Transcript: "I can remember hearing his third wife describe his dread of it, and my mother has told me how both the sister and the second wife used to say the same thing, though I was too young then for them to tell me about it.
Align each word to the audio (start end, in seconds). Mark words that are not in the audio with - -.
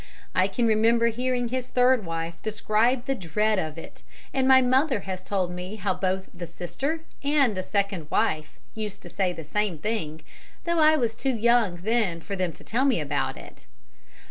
"I 0.33 0.47
can 0.47 0.65
remember 0.65 1.09
hearing 1.09 1.49
his 1.49 1.69
third 1.69 2.07
wife 2.07 2.33
describe 2.41 3.05
his 3.05 3.19
dread 3.19 3.59
of 3.59 3.77
it, 3.77 4.01
and 4.33 4.47
my 4.47 4.59
mother 4.59 5.01
has 5.01 5.21
told 5.21 5.51
me 5.51 5.75
how 5.75 5.93
both 5.93 6.27
the 6.33 6.47
sister 6.47 7.01
and 7.23 7.55
the 7.55 7.61
second 7.61 8.09
wife 8.09 8.57
used 8.73 9.03
to 9.03 9.09
say 9.09 9.31
the 9.31 9.43
same 9.43 9.77
thing, 9.77 10.23
though 10.63 10.79
I 10.79 10.95
was 10.95 11.15
too 11.15 11.35
young 11.35 11.81
then 11.83 12.19
for 12.19 12.35
them 12.35 12.51
to 12.53 12.63
tell 12.63 12.83
me 12.85 12.99
about 12.99 13.37
it. 13.37 13.67